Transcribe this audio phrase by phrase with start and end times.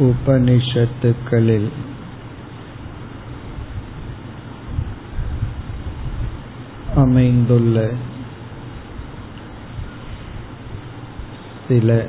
[0.00, 1.68] உபனிஷத்துக்களில்.
[6.96, 7.90] அமைந்துள்ள
[11.68, 12.06] சில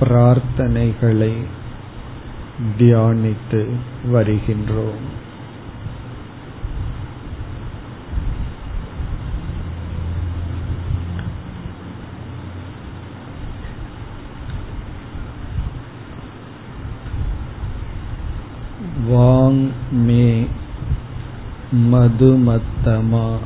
[0.00, 1.36] பிரார்த்தனைகளை
[2.78, 3.68] தியானித்து
[4.12, 5.22] வருகின்றோம்.
[19.10, 20.46] வாங் மே
[21.72, 23.36] மதுமத்தமா.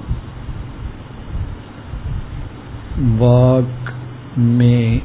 [3.19, 3.93] வாக்
[4.37, 5.03] மே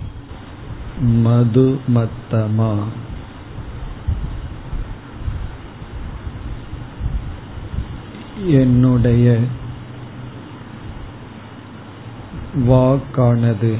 [1.01, 2.83] மதுமத்தமா.
[8.45, 9.39] என்னுடைய
[12.67, 13.77] வாக்கானது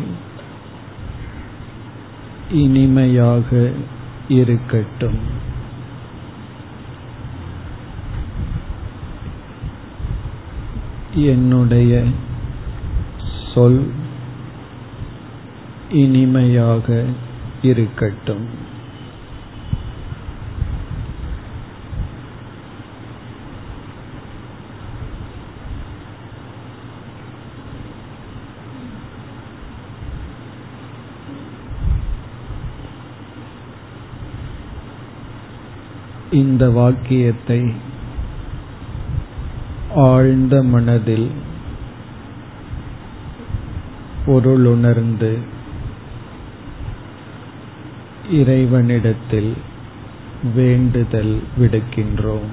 [2.52, 3.72] இனிமையாக
[4.28, 5.52] இருக்கட்டும்.
[11.16, 12.03] என்னுடைய
[13.53, 13.92] சொல்
[15.89, 17.06] இனிமையாக
[17.61, 18.72] இருக்கட்டும்.
[36.31, 37.72] இந்த வாக்கியத்தை
[39.95, 41.31] ஆழ்ந்த மனதில்
[44.25, 45.38] பொருளுணர்ந்து
[48.31, 49.53] இறைவனிடத்தில்
[50.55, 52.52] வேண்டுதல் விடுக்கின்றோம்.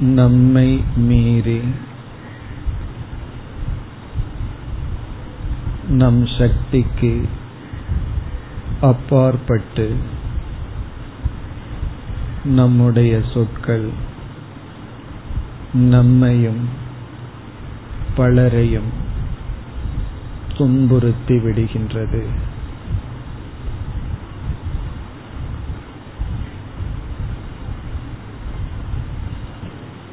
[0.00, 1.60] நம்மை மீறி
[5.88, 7.28] நம் சக்திக்கு
[8.80, 9.96] அப்பாற்பட்டு
[12.44, 13.88] நம்முடைய சொற்கள்
[15.72, 16.68] நம்மையும்
[18.16, 19.12] பலரையும்
[20.56, 22.24] துன்புறுத்தி விடுகின்றது.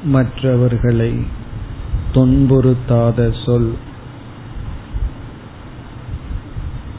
[0.04, 1.26] மற்றவர்களை
[2.12, 3.78] துன்புறுத்தாத சொல்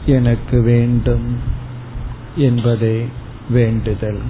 [0.06, 1.52] எனக்கு வேண்டும்.
[2.36, 3.06] என்பதே
[3.50, 4.20] வேண்டுதல்.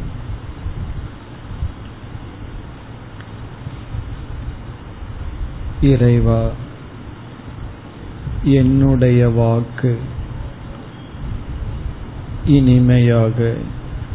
[5.81, 6.51] இறைவா
[8.43, 9.99] என்னுடைய வாக்கு
[12.47, 13.55] இனிமையாக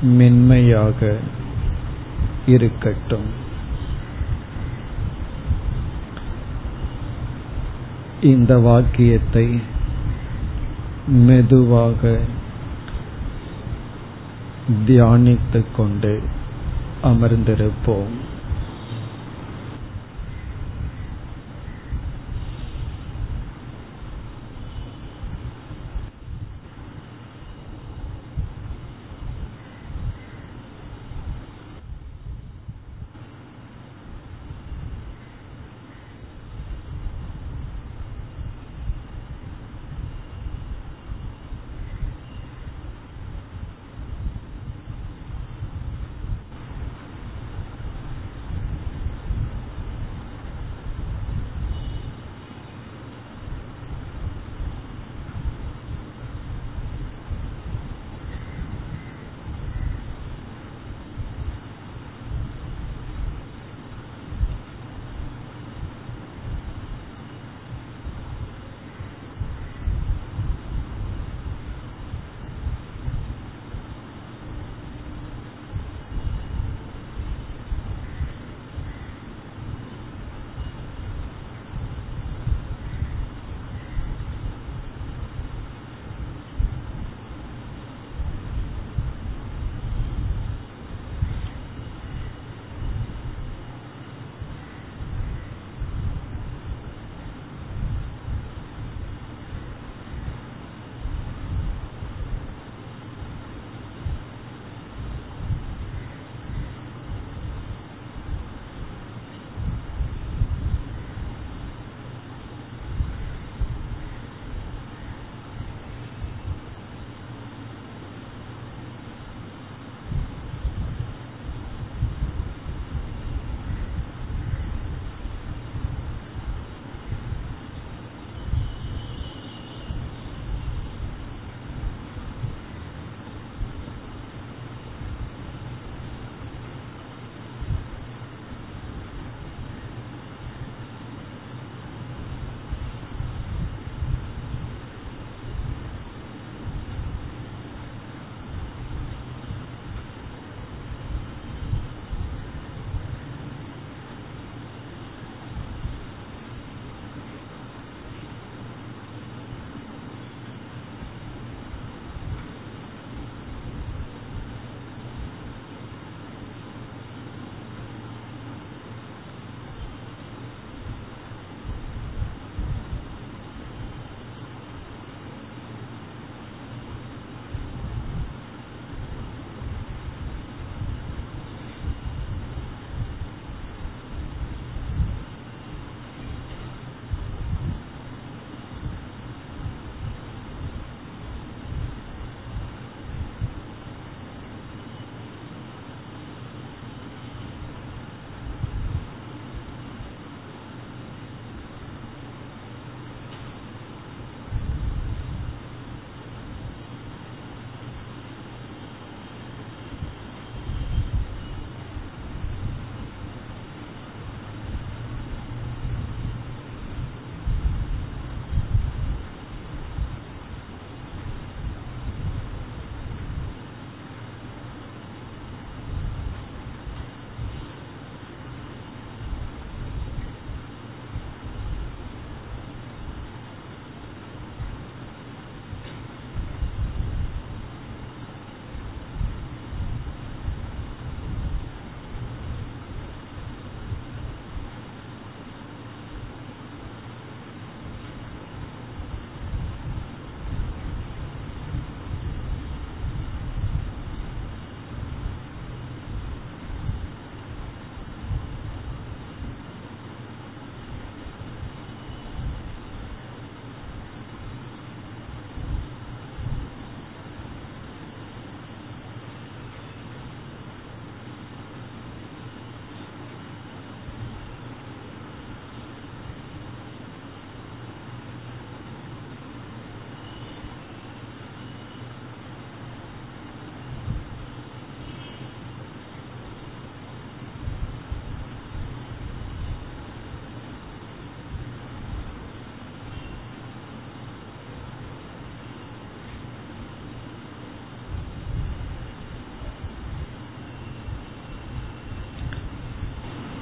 [0.01, 1.15] மென்மையாக
[2.47, 3.47] இருக்கட்டும்.
[8.21, 9.61] இந்த வாக்கியத்தை
[11.07, 12.19] மெதுவாக
[14.87, 16.21] தியானித்துக் கொண்டு
[17.03, 18.15] அமர்ந்திருப்போம்.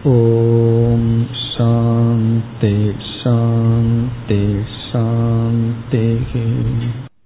[0.07, 0.11] ஓ